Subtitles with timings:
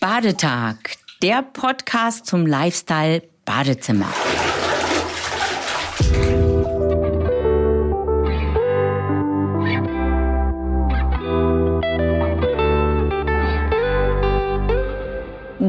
[0.00, 0.76] Badetag,
[1.22, 4.12] der Podcast zum Lifestyle Badezimmer.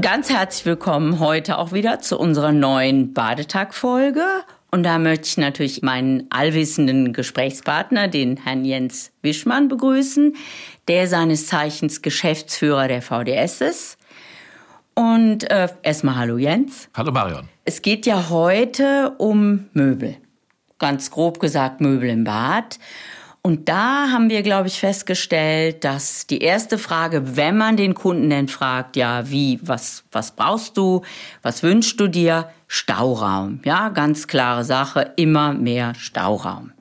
[0.02, 4.24] Ganz herzlich willkommen heute auch wieder zu unserer neuen Badetag-Folge.
[4.76, 10.36] Und da möchte ich natürlich meinen allwissenden Gesprächspartner, den Herrn Jens Wischmann, begrüßen,
[10.90, 13.98] der seines Zeichens Geschäftsführer der VDS ist.
[14.94, 16.90] Und äh, erstmal hallo Jens.
[16.94, 17.48] Hallo Marion.
[17.64, 20.18] Es geht ja heute um Möbel.
[20.78, 22.78] Ganz grob gesagt Möbel im Bad.
[23.46, 28.32] Und da haben wir, glaube ich, festgestellt, dass die erste Frage, wenn man den Kunden
[28.32, 31.04] denn fragt, ja, wie, was, was brauchst du,
[31.44, 32.50] was wünschst du dir?
[32.68, 33.60] Stauraum.
[33.64, 36.72] Ja, ganz klare Sache, immer mehr Stauraum.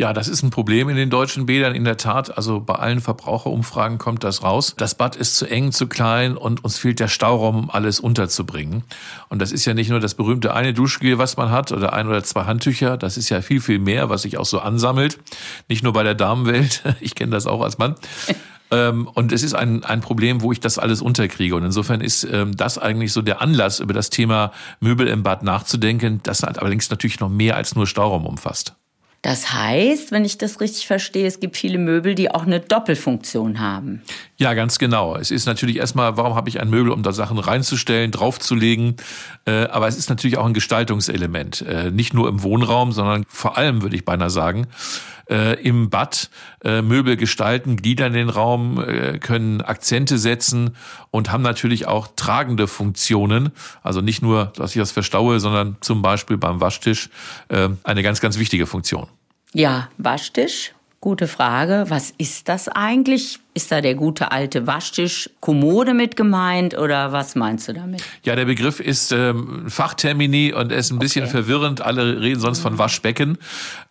[0.00, 2.34] Ja, das ist ein Problem in den deutschen Bädern in der Tat.
[2.34, 4.72] Also bei allen Verbraucherumfragen kommt das raus.
[4.78, 8.82] Das Bad ist zu eng, zu klein und uns fehlt der Stauraum, um alles unterzubringen.
[9.28, 12.08] Und das ist ja nicht nur das berühmte eine Duschgel, was man hat oder ein
[12.08, 12.96] oder zwei Handtücher.
[12.96, 15.18] Das ist ja viel, viel mehr, was sich auch so ansammelt.
[15.68, 16.82] Nicht nur bei der Damenwelt.
[17.00, 17.94] Ich kenne das auch als Mann.
[18.72, 21.56] Ähm, und es ist ein, ein Problem, wo ich das alles unterkriege.
[21.56, 25.42] Und insofern ist ähm, das eigentlich so der Anlass, über das Thema Möbel im Bad
[25.42, 28.76] nachzudenken, das halt allerdings natürlich noch mehr als nur Stauraum umfasst.
[29.22, 33.60] Das heißt, wenn ich das richtig verstehe, es gibt viele Möbel, die auch eine Doppelfunktion
[33.60, 34.00] haben.
[34.38, 35.14] Ja, ganz genau.
[35.14, 38.96] Es ist natürlich erstmal, warum habe ich ein Möbel, um da Sachen reinzustellen, draufzulegen?
[39.44, 41.60] Äh, aber es ist natürlich auch ein Gestaltungselement.
[41.60, 44.68] Äh, nicht nur im Wohnraum, sondern vor allem, würde ich beinahe sagen,
[45.28, 46.30] äh, im Bad
[46.62, 48.84] Möbel gestalten, gliedern den Raum,
[49.20, 50.76] können Akzente setzen
[51.10, 53.48] und haben natürlich auch tragende Funktionen.
[53.82, 57.08] Also nicht nur, dass ich das verstaue, sondern zum Beispiel beim Waschtisch
[57.48, 59.06] eine ganz, ganz wichtige Funktion.
[59.52, 61.86] Ja, Waschtisch, gute Frage.
[61.88, 63.40] Was ist das eigentlich?
[63.52, 68.00] Ist da der gute alte Waschtisch Kommode mit gemeint oder was meinst du damit?
[68.22, 71.32] Ja, der Begriff ist ähm, Fachtermini und er ist ein bisschen okay.
[71.32, 71.80] verwirrend.
[71.80, 73.38] Alle reden sonst von Waschbecken.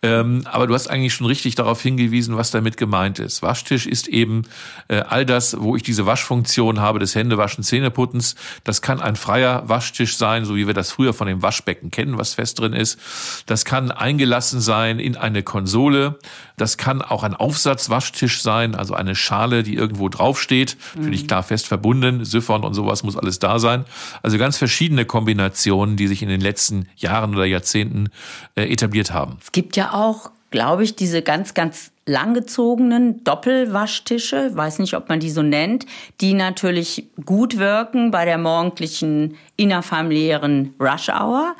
[0.02, 3.42] Ähm, aber du hast eigentlich schon richtig darauf hingewiesen, was damit gemeint ist.
[3.42, 4.44] Waschtisch ist eben
[4.88, 8.36] äh, all das, wo ich diese Waschfunktion habe des Händewaschen, Zähneputzens.
[8.64, 12.16] Das kann ein freier Waschtisch sein, so wie wir das früher von dem Waschbecken kennen,
[12.16, 12.98] was fest drin ist.
[13.44, 16.18] Das kann eingelassen sein in eine Konsole.
[16.56, 20.76] Das kann auch ein Aufsatzwaschtisch sein, also eine Schale Schale, die irgendwo draufsteht.
[20.94, 21.02] Mhm.
[21.02, 23.84] Natürlich klar fest verbunden, Siphon und sowas muss alles da sein.
[24.22, 28.10] Also ganz verschiedene Kombinationen, die sich in den letzten Jahren oder Jahrzehnten
[28.54, 29.38] äh, etabliert haben.
[29.42, 35.20] Es gibt ja auch, glaube ich, diese ganz, ganz langgezogenen Doppelwaschtische, weiß nicht, ob man
[35.20, 35.86] die so nennt,
[36.20, 41.54] die natürlich gut wirken bei der morgendlichen innerfamiliären Rush Hour.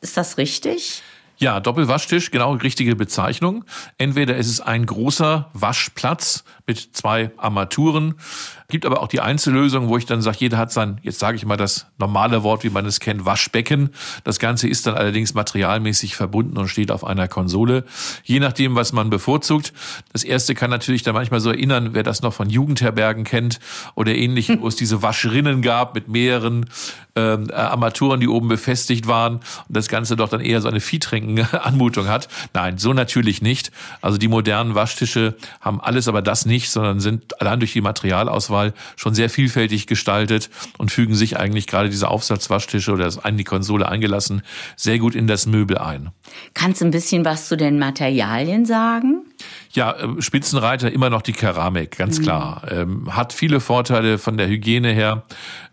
[0.00, 1.02] Ist das richtig?
[1.42, 3.64] Ja, Doppelwaschtisch, genau richtige Bezeichnung.
[3.98, 8.14] Entweder ist es ein großer Waschplatz mit zwei Armaturen,
[8.72, 11.44] gibt aber auch die Einzellösung, wo ich dann sage, jeder hat sein, jetzt sage ich
[11.44, 13.90] mal das normale Wort, wie man es kennt, Waschbecken.
[14.24, 17.84] Das Ganze ist dann allerdings materialmäßig verbunden und steht auf einer Konsole.
[18.24, 19.74] Je nachdem, was man bevorzugt.
[20.14, 23.60] Das erste kann natürlich dann manchmal so erinnern, wer das noch von Jugendherbergen kennt
[23.94, 26.64] oder ähnlich, wo es diese Waschrinnen gab mit mehreren
[27.14, 29.42] ähm, Armaturen, die oben befestigt waren und
[29.76, 32.28] das Ganze doch dann eher so eine Viehtrinken-Anmutung hat.
[32.54, 33.70] Nein, so natürlich nicht.
[34.00, 38.74] Also die modernen Waschtische haben alles aber das nicht, sondern sind allein durch die Materialauswahl
[38.96, 43.44] schon sehr vielfältig gestaltet und fügen sich eigentlich gerade diese Aufsatzwaschtische oder das in die
[43.44, 44.42] Konsole eingelassen
[44.76, 46.10] sehr gut in das Möbel ein.
[46.54, 49.24] Kannst du ein bisschen was zu den Materialien sagen?
[49.72, 52.22] Ja, äh, Spitzenreiter immer noch die Keramik, ganz mhm.
[52.22, 52.62] klar.
[52.70, 55.24] Ähm, hat viele Vorteile von der Hygiene her,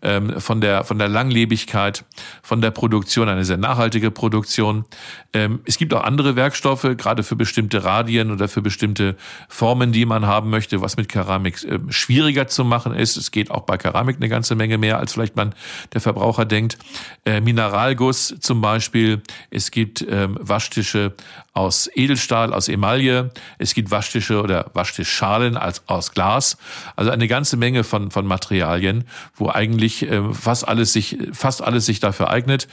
[0.02, 2.04] ähm, von der von der Langlebigkeit,
[2.42, 4.84] von der Produktion, eine sehr nachhaltige Produktion.
[5.32, 9.16] Ähm, es gibt auch andere Werkstoffe, gerade für bestimmte Radien oder für bestimmte
[9.48, 13.16] Formen, die man haben möchte, was mit Keramik äh, schwieriger zu machen ist.
[13.16, 15.54] Es geht auch bei Keramik eine ganze Menge mehr, als vielleicht man
[15.92, 16.78] der Verbraucher denkt.
[17.24, 19.22] Äh, Mineralguss zum Beispiel.
[19.50, 21.14] Es gibt ähm, Waschtische
[21.52, 23.30] aus Edelstahl, aus Emaille.
[23.58, 26.56] Es gibt Waschtische oder Waschtischschalen als, aus Glas.
[26.96, 29.04] Also eine ganze Menge von, von Materialien,
[29.34, 32.68] wo eigentlich äh, fast alles sich, fast alles sich dafür eignet.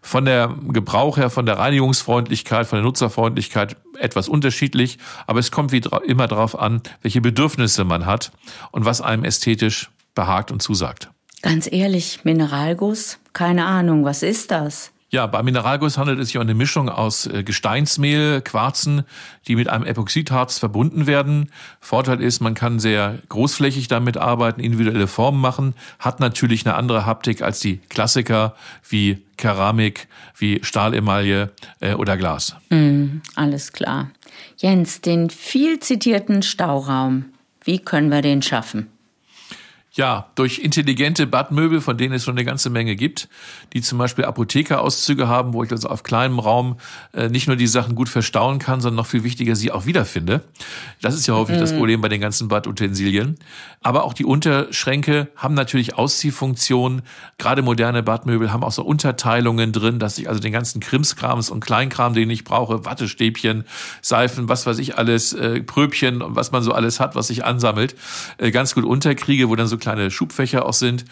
[0.00, 4.98] Von der Gebrauch her, von der Reinigungsfreundlichkeit, von der Nutzerfreundlichkeit etwas unterschiedlich.
[5.26, 8.32] Aber es kommt wie immer darauf an, welche Bedürfnisse man hat
[8.72, 11.10] und was einem ästhetisch behagt und zusagt.
[11.42, 13.18] Ganz ehrlich, Mineralguss?
[13.32, 14.91] Keine Ahnung, was ist das?
[15.14, 19.04] Ja, bei Mineralguss handelt es sich um eine Mischung aus äh, Gesteinsmehl, Quarzen,
[19.46, 21.50] die mit einem Epoxidharz verbunden werden.
[21.80, 27.04] Vorteil ist, man kann sehr großflächig damit arbeiten, individuelle Formen machen, hat natürlich eine andere
[27.04, 28.56] Haptik als die Klassiker
[28.88, 31.50] wie Keramik, wie Stahlemaille
[31.80, 32.56] äh, oder Glas.
[32.70, 34.10] Mm, alles klar.
[34.56, 37.26] Jens, den viel zitierten Stauraum,
[37.64, 38.88] wie können wir den schaffen?
[39.94, 43.28] Ja, durch intelligente Badmöbel, von denen es schon eine ganze Menge gibt,
[43.74, 46.78] die zum Beispiel Apothekerauszüge haben, wo ich also auf kleinem Raum
[47.12, 50.44] äh, nicht nur die Sachen gut verstauen kann, sondern noch viel wichtiger sie auch wiederfinde.
[51.02, 51.60] Das ist ja häufig mhm.
[51.60, 53.36] das Problem bei den ganzen Badutensilien.
[53.82, 57.02] Aber auch die Unterschränke haben natürlich Ausziehfunktionen.
[57.36, 61.60] Gerade moderne Badmöbel haben auch so Unterteilungen drin, dass ich also den ganzen Krimskrams und
[61.60, 63.64] Kleinkram, den ich brauche, Wattestäbchen,
[64.00, 67.44] Seifen, was weiß ich alles, äh, Pröbchen und was man so alles hat, was sich
[67.44, 67.94] ansammelt,
[68.38, 71.04] äh, ganz gut unterkriege, wo dann so kleine Schubfächer auch sind.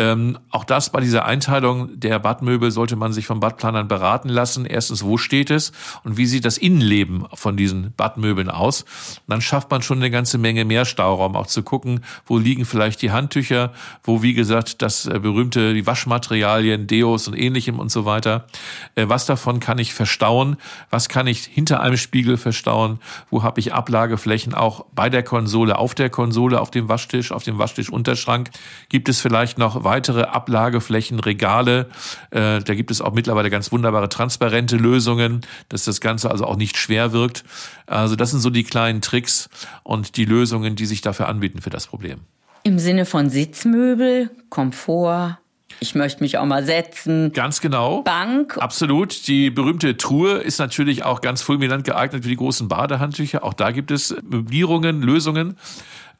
[0.00, 4.64] Ähm, auch das bei dieser Einteilung der Badmöbel sollte man sich von Badplanern beraten lassen.
[4.64, 5.72] Erstens, wo steht es
[6.04, 8.82] und wie sieht das Innenleben von diesen Badmöbeln aus?
[8.82, 12.64] Und dann schafft man schon eine ganze Menge mehr Stauraum, auch zu gucken, wo liegen
[12.64, 13.72] vielleicht die Handtücher,
[14.04, 18.46] wo wie gesagt das äh, berühmte die Waschmaterialien, Deos und ähnlichem und so weiter.
[18.94, 20.58] Äh, was davon kann ich verstauen?
[20.90, 23.00] Was kann ich hinter einem Spiegel verstauen?
[23.30, 27.42] Wo habe ich Ablageflächen auch bei der Konsole, auf der Konsole, auf dem Waschtisch, auf
[27.42, 28.50] dem Waschtischunterschrank?
[28.88, 31.86] Gibt es vielleicht noch weitere Ablageflächen, Regale.
[32.30, 35.40] Äh, da gibt es auch mittlerweile ganz wunderbare transparente Lösungen,
[35.70, 37.42] dass das Ganze also auch nicht schwer wirkt.
[37.86, 39.48] Also das sind so die kleinen Tricks
[39.82, 42.20] und die Lösungen, die sich dafür anbieten für das Problem.
[42.64, 45.38] Im Sinne von Sitzmöbel, Komfort,
[45.80, 47.32] ich möchte mich auch mal setzen.
[47.32, 48.02] Ganz genau.
[48.02, 48.58] Bank.
[48.58, 49.26] Absolut.
[49.28, 53.44] Die berühmte Truhe ist natürlich auch ganz fulminant geeignet für die großen Badehandtücher.
[53.44, 55.56] Auch da gibt es Möblierungen, Lösungen.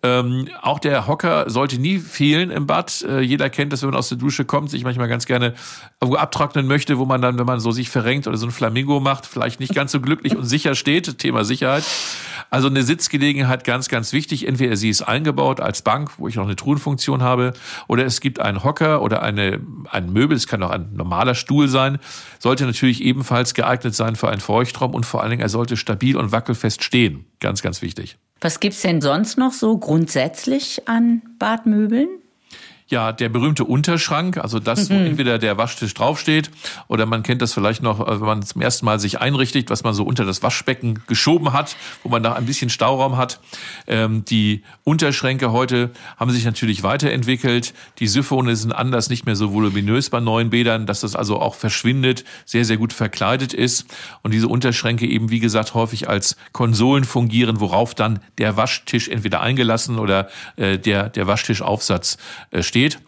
[0.01, 3.03] Ähm, auch der Hocker sollte nie fehlen im Bad.
[3.03, 5.55] Äh, jeder kennt das, wenn man aus der Dusche kommt, sich manchmal ganz gerne
[6.01, 9.27] abtrocknen möchte, wo man dann, wenn man so sich verrenkt oder so ein Flamingo macht,
[9.27, 11.19] vielleicht nicht ganz so glücklich und sicher steht.
[11.19, 11.85] Thema Sicherheit.
[12.49, 14.47] Also eine Sitzgelegenheit ganz, ganz wichtig.
[14.47, 17.53] Entweder sie ist eingebaut als Bank, wo ich noch eine Truhenfunktion habe,
[17.89, 19.61] oder es gibt einen Hocker oder eine,
[19.91, 21.99] ein Möbel, es kann auch ein normaler Stuhl sein,
[22.39, 26.17] sollte natürlich ebenfalls geeignet sein für einen Feuchtraum und vor allen Dingen er sollte stabil
[26.17, 27.27] und wackelfest stehen.
[27.41, 28.17] Ganz, ganz wichtig.
[28.41, 32.09] Was gibt's denn sonst noch so grundsätzlich an Badmöbeln?
[32.91, 35.09] Ja, der berühmte Unterschrank, also das, wo mhm.
[35.09, 36.51] entweder der Waschtisch draufsteht
[36.87, 39.85] oder man kennt das vielleicht noch, äh, wenn man zum ersten Mal sich einrichtet, was
[39.85, 43.41] man so unter das Waschbecken geschoben hat, wo man da ein bisschen Stauraum hat.
[43.87, 47.75] Ähm, die Unterschränke heute haben sich natürlich weiterentwickelt.
[47.99, 51.57] Die Siphone sind anders, nicht mehr so voluminös bei neuen Bädern, dass das also auch
[51.57, 53.85] verschwindet, sehr, sehr gut verkleidet ist.
[54.23, 59.43] Und diese Unterschränke eben, wie gesagt, häufig als Konsolen fungieren, worauf dann der Waschtisch entweder
[59.43, 62.17] eingelassen oder äh, der, der Waschtischaufsatz
[62.51, 62.99] äh, steht steht.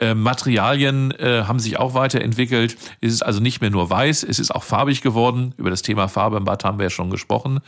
[0.00, 2.76] Äh, Materialien äh, haben sich auch weiterentwickelt.
[3.00, 5.54] Es ist also nicht mehr nur weiß, es ist auch farbig geworden.
[5.56, 7.60] Über das Thema Farbe im Bad haben wir ja schon gesprochen.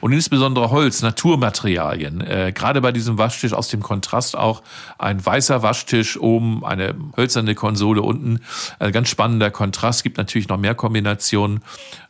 [0.00, 2.20] Und insbesondere Holz, Naturmaterialien.
[2.22, 4.62] Äh, gerade bei diesem Waschtisch aus dem Kontrast auch
[4.98, 8.40] ein weißer Waschtisch oben, eine hölzerne Konsole unten.
[8.80, 11.60] Ein ganz spannender Kontrast, gibt natürlich noch mehr Kombinationen.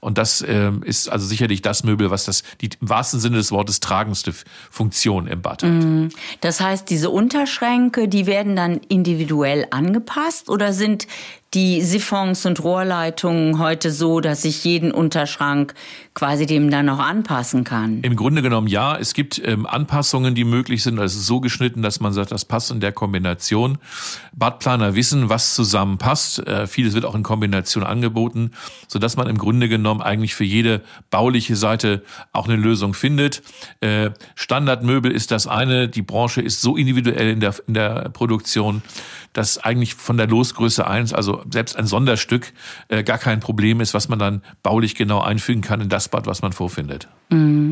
[0.00, 3.52] Und das äh, ist also sicherlich das Möbel, was das die im wahrsten Sinne des
[3.52, 4.32] Wortes tragendste
[4.70, 5.70] Funktion im Bad hat.
[5.70, 6.08] Mhm.
[6.40, 11.06] Das heißt, diese Unterschränke, die werden dann individuell angepasst oder sind
[11.54, 15.75] die Siphons und Rohrleitungen heute so, dass ich jeden Unterschrank
[16.12, 18.00] quasi dem dann noch anpassen kann?
[18.02, 18.96] Im Grunde genommen ja.
[18.96, 20.98] Es gibt ähm, Anpassungen, die möglich sind.
[20.98, 23.78] Es ist so geschnitten, dass man sagt, das passt in der Kombination.
[24.34, 26.46] Badplaner wissen, was zusammenpasst.
[26.46, 28.50] Äh, vieles wird auch in Kombination angeboten,
[28.88, 32.02] sodass man im Grunde genommen eigentlich für jede bauliche Seite
[32.32, 33.42] auch eine Lösung findet.
[33.81, 35.88] Äh, Standardmöbel ist das eine.
[35.88, 38.82] Die Branche ist so individuell in der, in der Produktion,
[39.32, 42.52] dass eigentlich von der Losgröße eins, also selbst ein Sonderstück,
[42.88, 46.26] äh, gar kein Problem ist, was man dann baulich genau einfügen kann in das Bad,
[46.26, 47.09] was man vorfindet.
[47.31, 47.65] Mhm.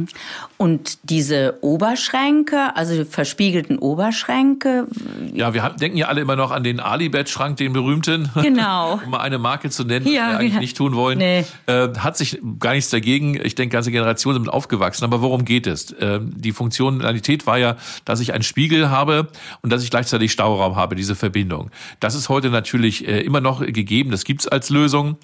[0.56, 4.86] Und diese Oberschränke, also die verspiegelten Oberschränke?
[5.32, 8.30] Ja, wir denken ja alle immer noch an den Alibed-Schrank, den berühmten.
[8.34, 9.00] Genau.
[9.04, 10.60] um mal eine Marke zu nennen, ja, die wir eigentlich genau.
[10.60, 11.18] nicht tun wollen.
[11.18, 11.44] Nee.
[11.66, 13.38] Äh, hat sich gar nichts dagegen.
[13.42, 15.04] Ich denke, ganze Generationen sind aufgewachsen.
[15.04, 15.92] Aber worum geht es?
[15.92, 19.28] Äh, die Funktionalität war ja, dass ich einen Spiegel habe
[19.62, 21.70] und dass ich gleichzeitig Stauraum habe, diese Verbindung.
[22.00, 24.10] Das ist heute natürlich äh, immer noch gegeben.
[24.10, 25.16] Das gibt's als Lösung.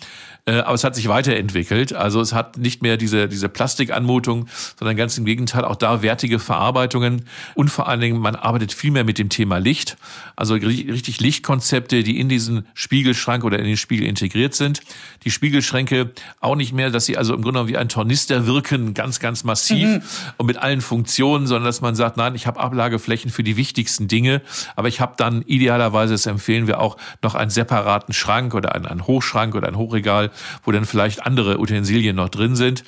[0.46, 1.92] Äh, aber es hat sich weiterentwickelt.
[1.92, 4.46] Also es hat nicht mehr diese, diese Plastikanmutung,
[4.78, 7.26] sondern ganz im Gegenteil auch da wertige Verarbeitungen.
[7.54, 9.96] Und vor allen Dingen, man arbeitet viel mehr mit dem Thema Licht.
[10.36, 14.80] Also richtig Lichtkonzepte, die in diesen Spiegelschrank oder in den Spiegel integriert sind.
[15.24, 18.94] Die Spiegelschränke auch nicht mehr, dass sie also im Grunde genommen wie ein Tornister wirken,
[18.94, 20.02] ganz, ganz massiv mhm.
[20.38, 24.08] und mit allen Funktionen, sondern dass man sagt, nein, ich habe Ablageflächen für die wichtigsten
[24.08, 24.42] Dinge,
[24.76, 28.86] aber ich habe dann idealerweise, das empfehlen wir auch, noch einen separaten Schrank oder einen,
[28.86, 30.30] einen Hochschrank oder ein Hochregal,
[30.64, 32.84] wo dann vielleicht andere Utensilien noch drin sind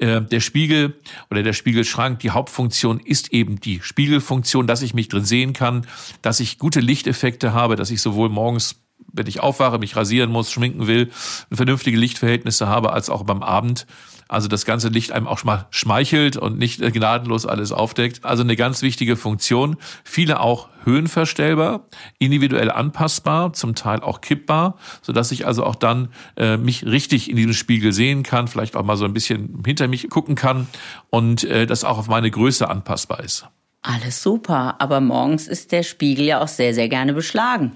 [0.00, 0.96] der Spiegel
[1.30, 5.86] oder der Spiegelschrank, die Hauptfunktion ist eben die Spiegelfunktion, dass ich mich drin sehen kann,
[6.22, 8.82] dass ich gute Lichteffekte habe, dass ich sowohl morgens
[9.12, 11.10] wenn ich aufwache, mich rasieren muss, schminken will,
[11.50, 13.86] vernünftige Lichtverhältnisse habe, als auch beim Abend
[14.32, 18.24] Also das ganze Licht einem auch mal schmeichelt und nicht gnadenlos alles aufdeckt.
[18.24, 19.76] Also eine ganz wichtige Funktion.
[20.04, 21.86] Viele auch höhenverstellbar,
[22.18, 26.08] individuell anpassbar, zum Teil auch kippbar, so dass ich also auch dann
[26.38, 29.86] äh, mich richtig in diesem Spiegel sehen kann, vielleicht auch mal so ein bisschen hinter
[29.86, 30.66] mich gucken kann
[31.10, 33.46] und äh, das auch auf meine Größe anpassbar ist.
[33.82, 37.72] Alles super, aber morgens ist der Spiegel ja auch sehr, sehr gerne beschlagen.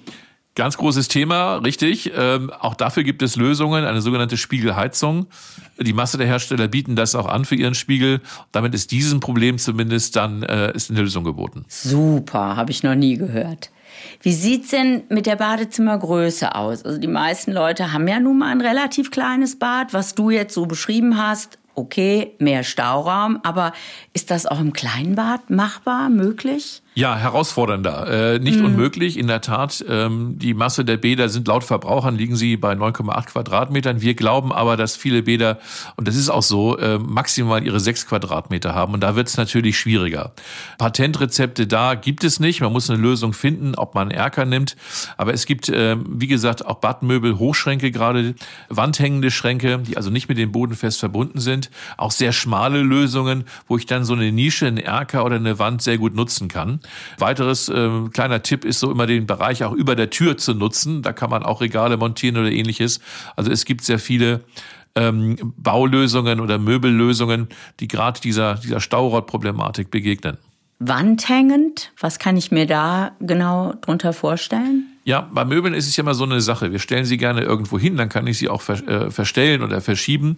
[0.56, 2.12] Ganz großes Thema, richtig.
[2.16, 5.26] Ähm, auch dafür gibt es Lösungen, eine sogenannte Spiegelheizung.
[5.78, 8.22] Die Masse der Hersteller bieten das auch an für ihren Spiegel.
[8.52, 11.66] Damit ist diesem Problem zumindest dann äh, ist eine Lösung geboten.
[11.68, 13.70] Super, habe ich noch nie gehört.
[14.22, 16.86] Wie sieht's denn mit der Badezimmergröße aus?
[16.86, 20.54] Also die meisten Leute haben ja nun mal ein relativ kleines Bad, was du jetzt
[20.54, 21.58] so beschrieben hast.
[21.74, 23.72] Okay, mehr Stauraum, aber
[24.14, 26.80] ist das auch im kleinen Bad machbar, möglich?
[26.98, 28.36] Ja, herausfordernder.
[28.36, 28.64] Äh, nicht mhm.
[28.64, 29.18] unmöglich.
[29.18, 33.26] In der Tat, ähm, die Masse der Bäder sind laut Verbrauchern liegen sie bei 9,8
[33.26, 34.00] Quadratmetern.
[34.00, 35.58] Wir glauben aber, dass viele Bäder,
[35.96, 38.94] und das ist auch so, äh, maximal ihre 6 Quadratmeter haben.
[38.94, 40.32] Und da wird es natürlich schwieriger.
[40.78, 42.62] Patentrezepte da gibt es nicht.
[42.62, 44.74] Man muss eine Lösung finden, ob man Erker nimmt.
[45.18, 48.34] Aber es gibt, äh, wie gesagt, auch Badmöbel, Hochschränke gerade,
[48.70, 51.70] wandhängende Schränke, die also nicht mit dem Boden fest verbunden sind.
[51.98, 55.82] Auch sehr schmale Lösungen, wo ich dann so eine Nische, einen Erker oder eine Wand
[55.82, 56.80] sehr gut nutzen kann.
[57.18, 61.02] Weiteres äh, kleiner Tipp ist so immer den Bereich auch über der Tür zu nutzen.
[61.02, 63.00] Da kann man auch Regale montieren oder ähnliches.
[63.36, 64.42] Also es gibt sehr viele
[64.94, 67.48] ähm, Baulösungen oder Möbellösungen,
[67.80, 70.38] die gerade dieser, dieser Staurod-Problematik begegnen.
[70.78, 74.95] Wandhängend, was kann ich mir da genau drunter vorstellen?
[75.06, 76.72] Ja, bei Möbeln ist es ja immer so eine Sache.
[76.72, 79.80] Wir stellen sie gerne irgendwo hin, dann kann ich sie auch ver äh, verstellen oder
[79.80, 80.34] verschieben.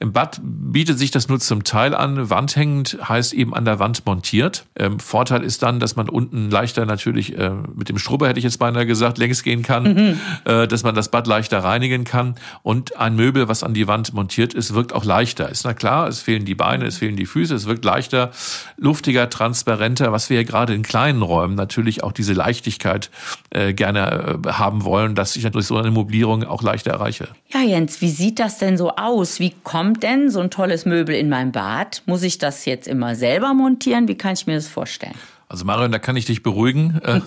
[0.00, 2.30] Im Bad bietet sich das nur zum Teil an.
[2.30, 4.64] Wandhängend heißt eben an der Wand montiert.
[4.78, 8.44] Ähm, Vorteil ist dann, dass man unten leichter natürlich äh, mit dem Strubber, hätte ich
[8.44, 10.20] jetzt beinahe gesagt, längs gehen kann, mhm.
[10.46, 12.36] äh, dass man das Bad leichter reinigen kann.
[12.62, 15.50] Und ein Möbel, was an die Wand montiert ist, wirkt auch leichter.
[15.50, 18.30] Ist na klar, es fehlen die Beine, es fehlen die Füße, es wirkt leichter,
[18.78, 23.10] luftiger, transparenter, was wir ja gerade in kleinen Räumen natürlich auch diese Leichtigkeit
[23.50, 27.28] äh, gerne äh, haben wollen, dass ich durch so eine Mobilierung auch leichter erreiche.
[27.52, 29.40] Ja, Jens, wie sieht das denn so aus?
[29.40, 32.02] Wie kommt denn so ein tolles Möbel in mein Bad?
[32.06, 34.08] Muss ich das jetzt immer selber montieren?
[34.08, 35.14] Wie kann ich mir das vorstellen?
[35.48, 37.00] Also Marion, da kann ich dich beruhigen.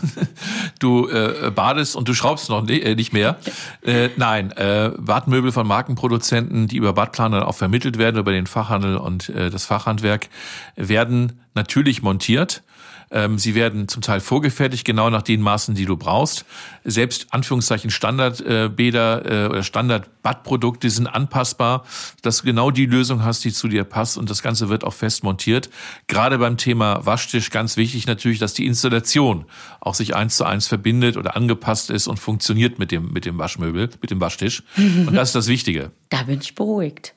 [0.79, 3.38] Du äh, badest und du schraubst noch äh, nicht mehr.
[3.81, 8.95] Äh, nein, äh, Badmöbel von Markenproduzenten, die über Badplaner auch vermittelt werden, über den Fachhandel
[8.95, 10.29] und äh, das Fachhandwerk,
[10.77, 12.63] werden natürlich montiert.
[13.12, 16.46] Ähm, sie werden zum Teil vorgefertigt, genau nach den Maßen, die du brauchst.
[16.84, 21.86] Selbst Anführungszeichen Standardbäder äh, oder Standardbadprodukte sind anpassbar,
[22.22, 24.94] dass du genau die Lösung hast, die zu dir passt und das Ganze wird auch
[24.94, 25.70] fest montiert.
[26.08, 29.46] Gerade beim Thema Waschtisch ganz wichtig natürlich, dass die Installation
[29.80, 33.38] auch sich eins zu eins verbindet oder angepasst ist und funktioniert mit dem, mit dem
[33.38, 34.63] Waschmöbel, mit dem Waschtisch.
[34.78, 35.92] Und das ist das Wichtige.
[36.10, 37.13] Da bin ich beruhigt.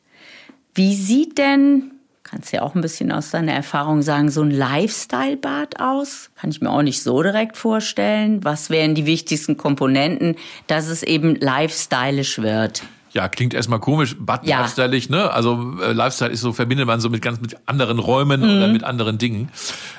[0.74, 1.91] Wie sieht denn
[2.32, 6.30] kannst ja auch ein bisschen aus deiner Erfahrung sagen, so ein Lifestyle-Bad aus?
[6.34, 8.42] Kann ich mir auch nicht so direkt vorstellen.
[8.42, 10.36] Was wären die wichtigsten Komponenten,
[10.66, 12.84] dass es eben lifestyleisch wird?
[13.10, 14.62] Ja, klingt erstmal komisch, Bad ja.
[14.62, 15.30] lifestyle ne?
[15.30, 18.56] Also äh, Lifestyle ist so, verbindet man so mit ganz mit anderen Räumen mhm.
[18.56, 19.50] oder mit anderen Dingen.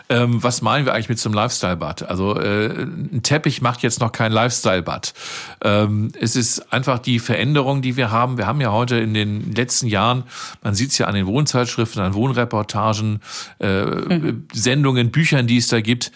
[0.10, 2.10] Ähm, was meinen wir eigentlich mit so einem Lifestyle-Bad?
[2.10, 5.14] Also äh, ein Teppich macht jetzt noch kein Lifestyle-Bad.
[5.64, 8.38] Ähm, es ist einfach die Veränderung, die wir haben.
[8.38, 10.24] Wir haben ja heute in den letzten Jahren,
[10.62, 13.22] man sieht es ja an den Wohnzeitschriften, an Wohnreportagen,
[13.60, 14.48] äh, mhm.
[14.52, 16.12] Sendungen, Büchern, die es da gibt,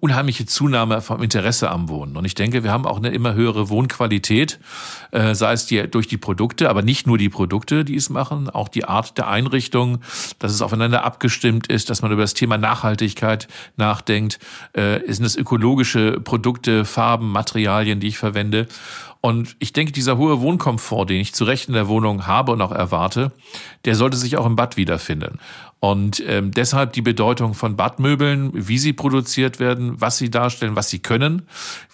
[0.00, 2.16] unheimliche Zunahme vom Interesse am Wohnen.
[2.16, 4.60] Und ich denke, wir haben auch eine immer höhere Wohnqualität,
[5.12, 8.50] äh, sei es die, durch die Produkte, aber nicht nur die Produkte, die es machen,
[8.50, 10.00] auch die Art der Einrichtung,
[10.38, 13.29] dass es aufeinander abgestimmt ist, dass man über das Thema Nachhaltigkeit
[13.76, 14.38] nachdenkt.
[14.72, 18.66] Äh, sind es ökologische Produkte, Farben, Materialien, die ich verwende?
[19.20, 22.62] Und ich denke, dieser hohe Wohnkomfort, den ich zu Recht in der Wohnung habe und
[22.62, 23.32] auch erwarte,
[23.84, 25.38] der sollte sich auch im Bad wiederfinden.
[25.80, 30.90] Und ähm, deshalb die Bedeutung von Badmöbeln, wie sie produziert werden, was sie darstellen, was
[30.90, 31.42] sie können,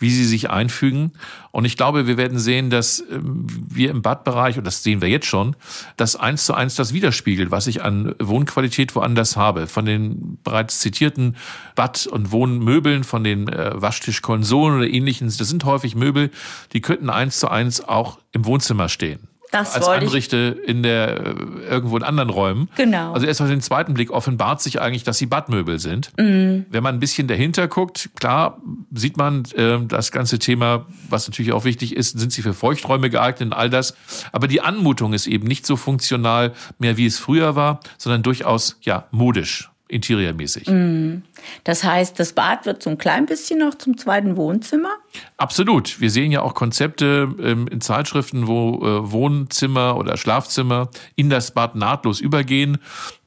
[0.00, 1.12] wie sie sich einfügen.
[1.52, 5.09] Und ich glaube, wir werden sehen, dass ähm, wir im Badbereich, und das sehen wir
[5.09, 5.55] jetzt schon,
[5.97, 9.69] dass eins zu eins das widerspiegelt, was ich an Wohnqualität woanders habe.
[9.69, 11.37] Von den bereits zitierten
[11.76, 16.33] Bad- und Wohnmöbeln, von den äh, Waschtischkonsolen oder ähnlichen, das sind häufig Möbel,
[16.73, 19.28] die könnten eins zu eins auch im Wohnzimmer stehen.
[19.53, 21.35] Das als Anrichte in der äh,
[21.71, 22.69] irgendwo in anderen Räumen.
[22.76, 23.12] Genau.
[23.12, 26.11] Also erst auf den zweiten Blick offenbart sich eigentlich, dass sie Badmöbel sind.
[26.19, 26.67] Mhm.
[26.71, 28.61] Wenn man ein bisschen dahinter guckt, klar
[28.93, 33.11] sieht man äh, das ganze Thema, was natürlich auch wichtig ist, sind sie für Feuchträume
[33.11, 33.95] geeignet und all das.
[34.33, 38.79] Aber die Anmutung ist eben nicht so funktional mehr, wie es früher war, sondern durchaus
[38.83, 40.69] ja modisch interiormäßig.
[40.69, 41.23] Mhm.
[41.65, 44.91] Das heißt, das Bad wird so ein klein bisschen noch zum zweiten Wohnzimmer?
[45.37, 46.00] Absolut.
[46.00, 51.53] Wir sehen ja auch Konzepte ähm, in Zeitschriften, wo äh, Wohnzimmer oder Schlafzimmer in das
[51.53, 52.79] Bad nahtlos übergehen.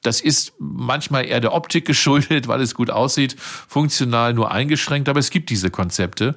[0.01, 5.19] Das ist manchmal eher der Optik geschuldet, weil es gut aussieht, funktional nur eingeschränkt, aber
[5.19, 6.35] es gibt diese Konzepte.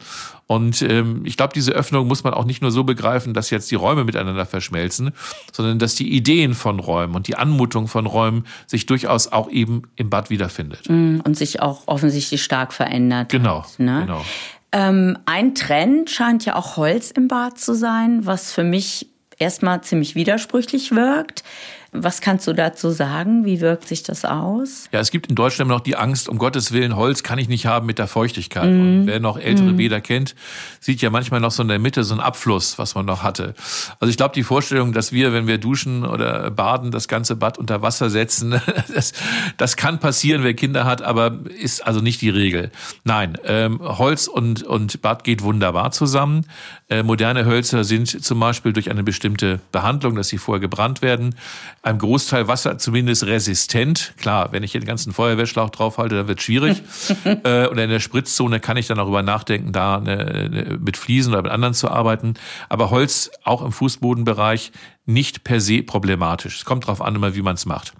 [0.53, 3.71] Und ähm, ich glaube, diese Öffnung muss man auch nicht nur so begreifen, dass jetzt
[3.71, 5.13] die Räume miteinander verschmelzen,
[5.51, 9.85] sondern dass die Ideen von Räumen und die Anmutung von Räumen sich durchaus auch eben
[9.97, 10.91] im Bad wiederfindet.
[10.91, 13.29] Mm, und sich auch offensichtlich stark verändert.
[13.31, 13.63] Genau.
[13.63, 14.03] Hat, ne?
[14.07, 14.25] genau.
[14.73, 19.83] Ähm, ein Trend scheint ja auch Holz im Bad zu sein, was für mich erstmal
[19.83, 21.45] ziemlich widersprüchlich wirkt.
[21.95, 23.45] Was kannst du dazu sagen?
[23.45, 24.89] Wie wirkt sich das aus?
[24.93, 27.67] Ja, es gibt in Deutschland noch die Angst, um Gottes Willen, Holz kann ich nicht
[27.67, 28.71] haben mit der Feuchtigkeit.
[28.71, 28.81] Mm.
[28.81, 29.77] Und wer noch ältere mm.
[29.77, 30.35] Bäder kennt,
[30.81, 33.53] sieht ja manchmal noch so in der Mitte so einen Abfluss, was man noch hatte.
[34.01, 37.59] Also ich glaube, die Vorstellung, dass wir, wenn wir duschen oder baden, das ganze Bad
[37.59, 38.59] unter Wasser setzen,
[38.95, 39.13] das,
[39.59, 42.71] das kann passieren, wer Kinder hat, aber ist also nicht die Regel.
[43.05, 46.47] Nein, ähm, Holz und, und Bad geht wunderbar zusammen.
[46.89, 51.35] Äh, moderne Hölzer sind zum Beispiel durch eine bestimmte Behandlung, dass sie vorher gebrannt werden,
[51.83, 54.15] einem Großteil Wasser zumindest resistent.
[54.17, 56.83] Klar, wenn ich den ganzen Feuerwehrschlauch draufhalte, dann wird es schwierig.
[57.25, 61.33] äh, oder in der Spritzzone kann ich dann darüber nachdenken, da eine, eine, mit Fliesen
[61.33, 62.35] oder mit anderen zu arbeiten.
[62.69, 64.71] Aber Holz auch im Fußbodenbereich
[65.05, 66.59] nicht per se problematisch.
[66.59, 67.93] Es kommt darauf an, immer wie man es macht.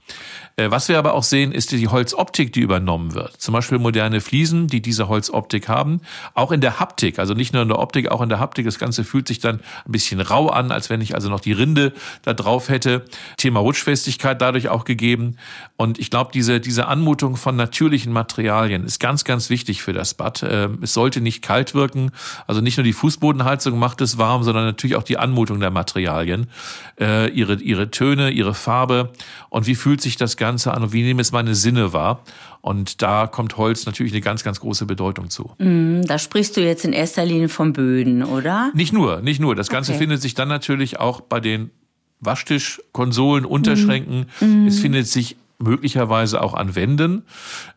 [0.57, 3.41] Äh, was wir aber auch sehen, ist die Holzoptik, die übernommen wird.
[3.41, 6.01] Zum Beispiel moderne Fliesen, die diese Holzoptik haben.
[6.35, 8.67] Auch in der Haptik, also nicht nur in der Optik, auch in der Haptik.
[8.67, 11.53] Das Ganze fühlt sich dann ein bisschen rau an, als wenn ich also noch die
[11.53, 11.93] Rinde
[12.23, 13.05] da drauf hätte.
[13.37, 15.39] Thema Rutschfestigkeit dadurch auch gegeben.
[15.77, 20.15] Und ich glaube, diese, diese Anmutung von natürlichen Materialien ist ganz, ganz wichtig für das
[20.15, 20.45] Bad.
[20.49, 22.13] Ähm, es sollte nicht kalt wirken.
[22.47, 26.49] Also nicht nur die Fußbodenheizung macht es warm, sondern natürlich auch die Anmutung der Materialien.
[27.01, 29.13] Äh, ihre, ihre Töne, ihre Farbe.
[29.49, 32.23] Und wie fühlt sich das Ganze an und wie nehmen es meine Sinne wahr?
[32.61, 35.53] Und da kommt Holz natürlich eine ganz, ganz große Bedeutung zu.
[35.59, 38.71] Mm, da sprichst du jetzt in erster Linie vom Böden, oder?
[38.75, 39.55] Nicht nur, nicht nur.
[39.55, 40.01] Das Ganze okay.
[40.01, 41.71] findet sich dann natürlich auch bei den
[42.21, 44.27] Waschtisch, Konsolen, Unterschränken.
[44.41, 44.67] Mm.
[44.67, 47.25] Es findet sich möglicherweise auch an Wänden.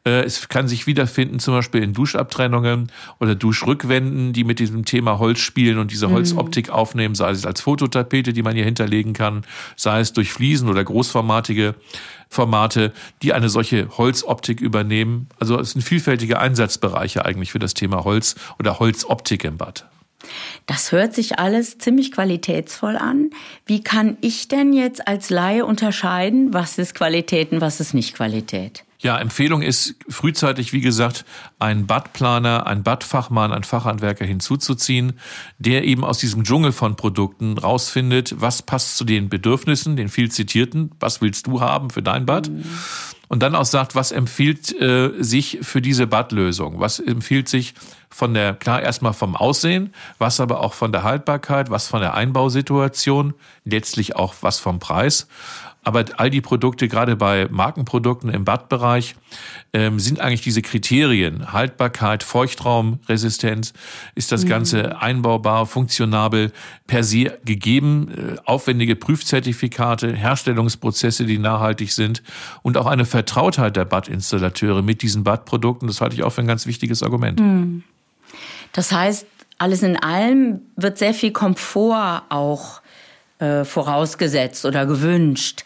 [0.05, 5.19] Äh, es kann sich wiederfinden, zum Beispiel in Duschabtrennungen oder Duschrückwänden, die mit diesem Thema
[5.19, 6.13] Holz spielen und diese mhm.
[6.13, 9.45] Holzoptik aufnehmen, sei es als Fototapete, die man hier hinterlegen kann,
[9.75, 11.75] sei es durch Fliesen oder großformatige
[12.29, 15.29] Formate, die eine solche Holzoptik übernehmen.
[15.39, 19.85] Also es sind vielfältige Einsatzbereiche eigentlich für das Thema Holz oder Holzoptik im Bad.
[20.65, 23.29] Das hört sich alles ziemlich qualitätsvoll an.
[23.65, 28.15] Wie kann ich denn jetzt als Laie unterscheiden, was ist Qualität und was ist nicht
[28.15, 28.83] Qualität?
[29.05, 31.25] Ja, Empfehlung ist frühzeitig, wie gesagt,
[31.59, 35.19] einen Badplaner, einen Badfachmann, einen Fachhandwerker hinzuzuziehen,
[35.59, 40.31] der eben aus diesem Dschungel von Produkten rausfindet, was passt zu den Bedürfnissen, den viel
[40.31, 42.49] zitierten, was willst du haben für dein Bad?
[42.49, 42.63] Mhm
[43.27, 46.79] und dann auch sagt, was empfiehlt äh, sich für diese Badlösung?
[46.79, 47.73] Was empfiehlt sich
[48.09, 52.13] von der, klar, erstmal vom Aussehen, was aber auch von der Haltbarkeit, was von der
[52.13, 53.33] Einbausituation,
[53.65, 55.27] letztlich auch was vom Preis.
[55.85, 59.15] Aber all die Produkte, gerade bei Markenprodukten im Badbereich,
[59.71, 61.53] ähm, sind eigentlich diese Kriterien.
[61.53, 63.71] Haltbarkeit, Feuchtraumresistenz,
[64.15, 64.49] ist das mhm.
[64.49, 66.51] Ganze einbaubar, funktionabel,
[66.87, 72.23] per se gegeben, äh, aufwendige Prüfzertifikate, Herstellungsprozesse, die nachhaltig sind
[72.63, 75.87] und auch eine Vertrautheit der Badinstallateure mit diesen Badprodukten.
[75.87, 77.39] Das halte ich auch für ein ganz wichtiges Argument.
[77.39, 77.83] Mhm.
[78.71, 79.27] Das heißt,
[79.59, 82.81] alles in allem wird sehr viel Komfort auch
[83.39, 85.65] äh, vorausgesetzt oder gewünscht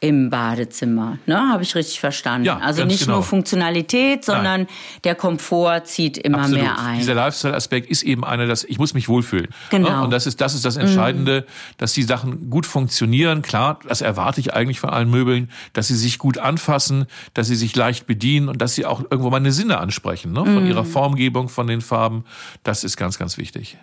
[0.00, 1.18] im Badezimmer.
[1.26, 1.36] Ne?
[1.36, 2.46] Habe ich richtig verstanden?
[2.46, 3.16] Ja, also nicht genau.
[3.16, 4.68] nur Funktionalität, sondern Nein.
[5.04, 6.62] der Komfort zieht immer Absolut.
[6.62, 6.98] mehr ein.
[6.98, 9.48] Dieser Lifestyle-Aspekt ist eben einer, dass ich muss mich wohlfühlen.
[9.70, 9.80] Ne?
[9.80, 10.04] Genau.
[10.04, 11.74] Und das ist, das ist das Entscheidende, mhm.
[11.76, 13.42] dass die Sachen gut funktionieren.
[13.42, 17.04] Klar, das erwarte ich eigentlich von allen Möbeln, dass sie sich gut anfassen,
[17.34, 20.32] dass sie sich leicht bedienen und dass sie auch irgendwo meine Sinne ansprechen.
[20.32, 20.46] Ne?
[20.46, 20.70] Von mhm.
[20.70, 22.24] ihrer Formgebung, von den Farben.
[22.62, 23.76] Das ist ganz, ganz wichtig.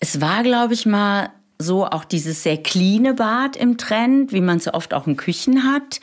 [0.00, 1.30] Es war, glaube ich, mal
[1.62, 5.64] so auch dieses sehr cleane Bad im Trend, wie man es oft auch in Küchen
[5.64, 6.00] hat.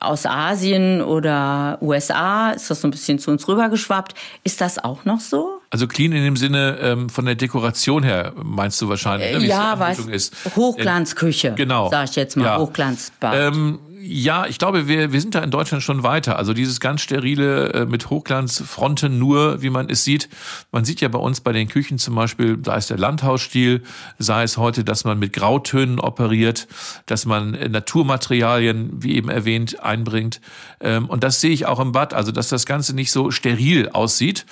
[0.00, 4.14] Aus Asien oder USA ist das so ein bisschen zu uns rübergeschwappt.
[4.44, 5.60] Ist das auch noch so?
[5.70, 9.36] Also clean in dem Sinne ähm, von der Dekoration her meinst du wahrscheinlich?
[9.36, 11.54] Ne, ja, was Hochglanzküche.
[11.56, 12.58] Genau, sag ich jetzt mal ja.
[12.58, 13.54] Hochglanzbad.
[13.54, 16.36] Ähm, ja, ich glaube, wir, wir sind da in Deutschland schon weiter.
[16.36, 20.28] Also dieses ganz sterile äh, mit Hochglanzfronten nur, wie man es sieht.
[20.72, 23.82] Man sieht ja bei uns bei den Küchen zum Beispiel, sei es der Landhausstil,
[24.18, 26.68] sei es heute, dass man mit Grautönen operiert,
[27.06, 30.40] dass man äh, Naturmaterialien, wie eben erwähnt, einbringt.
[30.80, 32.14] Ähm, und das sehe ich auch im Bad.
[32.14, 34.46] Also, dass das Ganze nicht so steril aussieht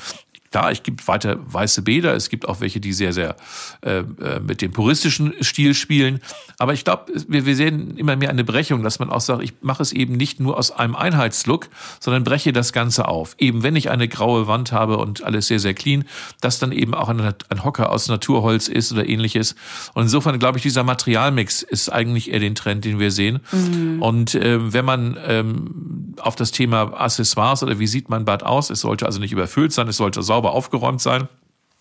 [0.56, 3.36] Klar, es gibt weiter weiße Bäder, es gibt auch welche, die sehr, sehr
[3.82, 6.20] äh, äh mit dem puristischen Stil spielen.
[6.58, 9.52] Aber ich glaube, wir, wir sehen immer mehr eine Brechung, dass man auch sagt, ich
[9.60, 11.68] mache es eben nicht nur aus einem Einheitslook,
[12.00, 13.36] sondern breche das Ganze auf.
[13.38, 16.04] Eben wenn ich eine graue Wand habe und alles sehr, sehr clean,
[16.40, 19.56] dass dann eben auch ein, ein Hocker aus Naturholz ist oder ähnliches.
[19.92, 23.40] Und insofern glaube ich, dieser Materialmix ist eigentlich eher den Trend, den wir sehen.
[23.52, 24.00] Mhm.
[24.00, 28.70] Und äh, wenn man ähm, auf das Thema Accessoires oder wie sieht mein Bad aus,
[28.70, 31.28] es sollte also nicht überfüllt sein, es sollte sauber aufgeräumt sein.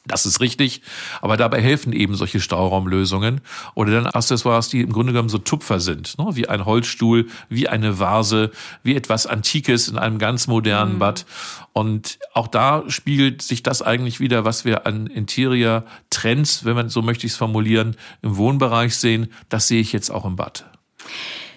[0.08, 0.82] Das ist richtig,
[1.22, 3.42] aber dabei helfen eben solche Stauraumlösungen
[3.74, 6.28] oder dann Accessoires, die im Grunde genommen so Tupfer sind, ne?
[6.34, 8.52] wie ein Holzstuhl, wie eine Vase,
[8.84, 11.00] wie etwas Antikes in einem ganz modernen mhm.
[11.00, 11.26] Bad.
[11.74, 17.02] Und auch da spiegelt sich das eigentlich wieder, was wir an Interior-Trends, wenn man so
[17.02, 19.32] möchte ich es formulieren, im Wohnbereich sehen.
[19.50, 20.66] Das sehe ich jetzt auch im Bad.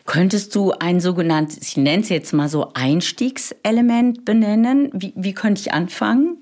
[0.07, 4.89] Könntest du ein sogenanntes, ich nenne es jetzt mal so Einstiegselement benennen?
[4.95, 6.38] Wie, wie könnte ich anfangen?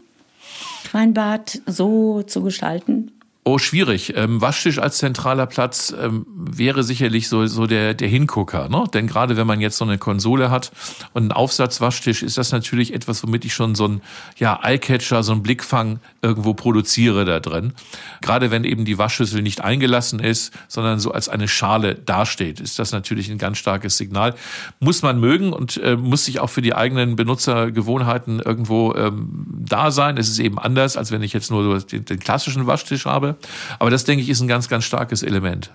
[0.97, 3.16] Mein Bad so zu gestalten?
[3.49, 4.13] Oh, schwierig.
[4.17, 8.69] Ähm, Waschtisch als zentraler Platz ähm, wäre sicherlich so, so der, der Hingucker.
[8.69, 8.87] Ne?
[8.93, 10.73] Denn gerade wenn man jetzt so eine Konsole hat
[11.13, 14.03] und einen Aufsatzwaschtisch, ist das natürlich etwas, womit ich schon so ein
[14.37, 17.73] ja, Eyecatcher, so ein Blickfang irgendwo produziere da drin.
[18.21, 22.81] Gerade wenn eben die Waschschüssel nicht eingelassen ist, sondern so als eine Schale dasteht, ist
[22.81, 24.35] das natürlich ein ganz starkes Signal.
[24.81, 29.93] Muss man mögen und äh, muss sich auch für die eigenen Benutzergewohnheiten irgendwo ähm, da
[29.93, 30.17] sein.
[30.17, 33.36] Es ist eben anders, als wenn ich jetzt nur den, den klassischen Waschtisch habe.
[33.79, 35.71] Aber das, denke ich, ist ein ganz, ganz starkes Element.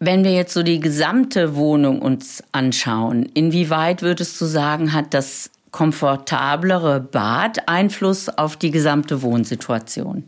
[0.00, 5.50] Wenn wir jetzt so die gesamte Wohnung uns anschauen, inwieweit würdest du sagen, hat das
[5.72, 10.24] komfortablere Bad Einfluss auf die gesamte Wohnsituation?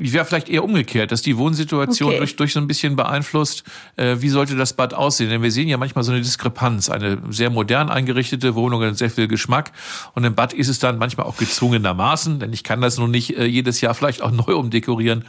[0.00, 2.18] Ich wäre vielleicht eher umgekehrt, dass die Wohnsituation okay.
[2.18, 3.64] durch, durch so ein bisschen beeinflusst,
[3.96, 5.30] äh, wie sollte das Bad aussehen.
[5.30, 6.90] Denn wir sehen ja manchmal so eine Diskrepanz.
[6.90, 9.72] Eine sehr modern eingerichtete Wohnung hat sehr viel Geschmack.
[10.14, 13.36] Und im Bad ist es dann manchmal auch gezwungenermaßen, denn ich kann das nun nicht
[13.36, 15.24] äh, jedes Jahr vielleicht auch neu umdekorieren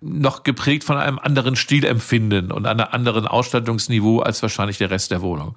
[0.00, 5.20] noch geprägt von einem anderen Stilempfinden und einem anderen Ausstattungsniveau als wahrscheinlich der Rest der
[5.20, 5.56] Wohnung.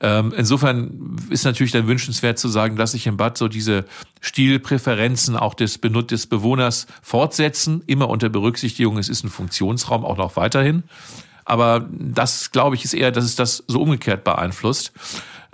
[0.00, 3.84] Ähm, insofern ist natürlich dann wünschenswert zu sagen, dass sich im Bad so diese
[4.20, 10.36] Stilpräferenzen auch des, des Bewohners fortsetzen, immer unter Berücksichtigung, es ist ein Funktionsraum auch noch
[10.36, 10.84] weiterhin.
[11.44, 14.92] Aber das, glaube ich, ist eher, dass es das so umgekehrt beeinflusst.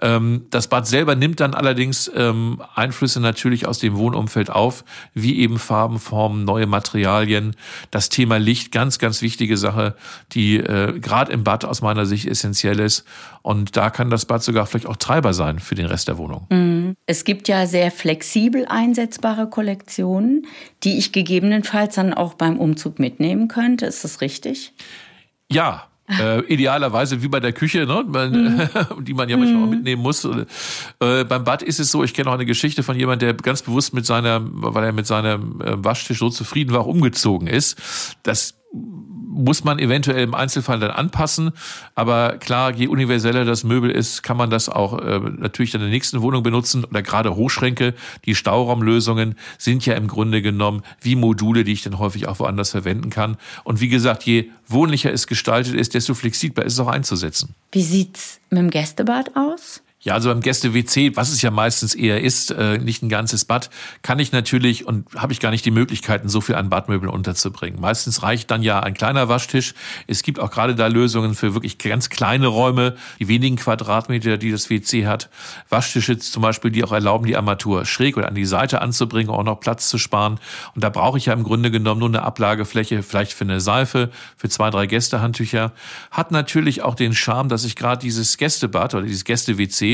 [0.00, 4.84] Ähm, das Bad selber nimmt dann allerdings ähm, Einflüsse natürlich aus dem Wohnumfeld auf,
[5.14, 7.56] wie eben Farben, Formen, neue Materialien.
[7.90, 9.96] Das Thema Licht, ganz, ganz wichtige Sache,
[10.32, 13.04] die äh, gerade im Bad aus meiner Sicht essentiell ist.
[13.42, 16.46] Und da kann das Bad sogar vielleicht auch Treiber sein für den Rest der Wohnung.
[16.50, 16.96] Mhm.
[17.06, 20.46] Es gibt ja sehr flexibel einsetzbare Kollektionen,
[20.84, 23.86] die ich gegebenenfalls dann auch beim Umzug mitnehmen könnte.
[23.86, 24.72] Ist das richtig?
[25.50, 28.04] Ja, äh, idealerweise wie bei der Küche, ne?
[28.06, 28.68] Man, mhm.
[29.04, 29.74] die man ja manchmal auch mhm.
[29.74, 30.24] mitnehmen muss.
[30.24, 33.62] Äh, beim Bad ist es so, ich kenne auch eine Geschichte von jemandem, der ganz
[33.62, 38.16] bewusst mit seiner, weil er mit seinem äh, Waschtisch so zufrieden war, umgezogen ist.
[38.22, 41.52] Das muss man eventuell im Einzelfall dann anpassen.
[41.94, 45.90] Aber klar, je universeller das Möbel ist, kann man das auch äh, natürlich in der
[45.90, 46.84] nächsten Wohnung benutzen.
[46.84, 51.98] Oder gerade Hochschränke, die Stauraumlösungen sind ja im Grunde genommen wie Module, die ich dann
[51.98, 53.36] häufig auch woanders verwenden kann.
[53.62, 57.54] Und wie gesagt, je wohnlicher es gestaltet ist, desto flexibler ist es auch einzusetzen.
[57.70, 59.82] Wie sieht's mit dem Gästebad aus?
[60.00, 63.68] Ja, also beim Gäste-WC, was es ja meistens eher ist, äh, nicht ein ganzes Bad,
[64.02, 67.80] kann ich natürlich und habe ich gar nicht die Möglichkeiten, so viel an Badmöbeln unterzubringen.
[67.80, 69.74] Meistens reicht dann ja ein kleiner Waschtisch.
[70.06, 74.52] Es gibt auch gerade da Lösungen für wirklich ganz kleine Räume, die wenigen Quadratmeter, die
[74.52, 75.30] das WC hat.
[75.68, 79.42] Waschtische zum Beispiel, die auch erlauben, die Armatur schräg oder an die Seite anzubringen, auch
[79.42, 80.38] noch Platz zu sparen.
[80.76, 84.10] Und da brauche ich ja im Grunde genommen nur eine Ablagefläche, vielleicht für eine Seife,
[84.36, 85.72] für zwei, drei Gästehandtücher.
[86.12, 89.87] Hat natürlich auch den Charme, dass ich gerade dieses Gästebad oder dieses Gäste-WC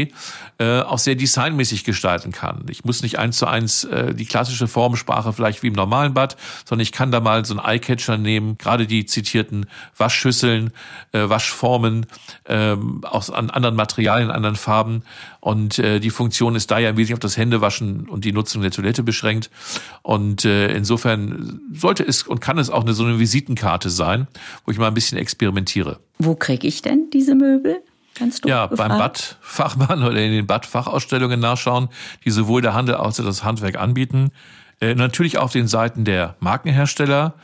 [0.58, 2.66] äh, auch sehr designmäßig gestalten kann.
[2.70, 6.36] Ich muss nicht eins zu eins äh, die klassische Formensprache vielleicht wie im normalen Bad,
[6.64, 10.72] sondern ich kann da mal so einen Eyecatcher nehmen, gerade die zitierten Waschschüsseln,
[11.12, 12.06] äh, Waschformen,
[12.44, 15.02] äh, aus an anderen Materialien, anderen Farben.
[15.40, 18.62] Und äh, die Funktion ist da ja im Wesentlichen auf das Händewaschen und die Nutzung
[18.62, 19.50] der Toilette beschränkt.
[20.02, 24.26] Und äh, insofern sollte es und kann es auch eine so eine Visitenkarte sein,
[24.64, 25.98] wo ich mal ein bisschen experimentiere.
[26.18, 27.82] Wo kriege ich denn diese Möbel?
[28.14, 28.88] Du ja, gefragt?
[28.88, 31.88] beim Badfachmann oder in den Badfachausstellungen nachschauen,
[32.24, 34.30] die sowohl der Handel als auch das Handwerk anbieten.
[34.80, 37.34] Äh, natürlich auf den Seiten der Markenhersteller.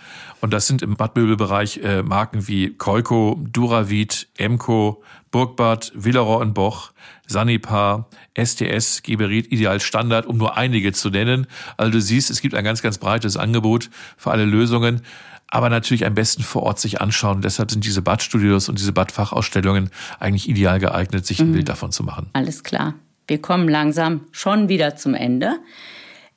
[0.41, 6.93] Und das sind im Badmöbelbereich äh, Marken wie Koiko, Duravit, Emco, Burgbad, Villeroy und Boch,
[7.27, 11.47] Sanipar, STS, Geberit, Ideal Standard, um nur einige zu nennen.
[11.77, 15.03] Also du siehst, es gibt ein ganz, ganz breites Angebot für alle Lösungen
[15.51, 17.43] aber natürlich am besten vor Ort sich anschauen.
[17.43, 21.53] deshalb sind diese Badstudios und diese Badfachausstellungen eigentlich ideal geeignet, sich ein mhm.
[21.55, 22.31] Bild davon zu machen.
[22.33, 22.95] Alles klar.
[23.27, 25.59] Wir kommen langsam schon wieder zum Ende.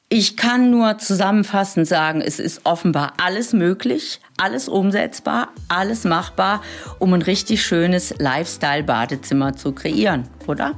[0.10, 6.62] Ich kann nur zusammenfassend sagen, es ist offenbar alles möglich, alles umsetzbar, alles machbar,
[7.00, 10.76] um ein richtig schönes Lifestyle-Badezimmer zu kreieren, oder?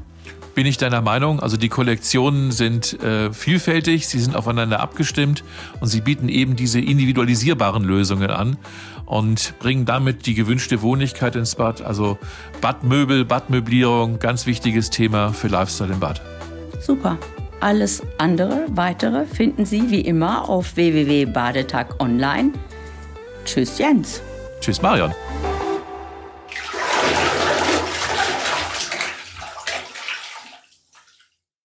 [0.55, 1.41] Bin ich deiner Meinung?
[1.41, 5.43] Also die Kollektionen sind äh, vielfältig, sie sind aufeinander abgestimmt
[5.81, 8.57] und sie bieten eben diese individualisierbaren Lösungen an
[9.05, 11.81] und bringen damit die gewünschte Wohnlichkeit ins Bad.
[11.81, 12.17] Also
[12.61, 16.21] Badmöbel, Badmöblierung, ganz wichtiges Thema für Lifestyle im Bad.
[16.79, 17.17] Super.
[17.59, 22.51] Alles andere, weitere finden Sie wie immer auf www.badetag online.
[23.43, 24.21] Tschüss Jens.
[24.61, 25.11] Tschüss Marion.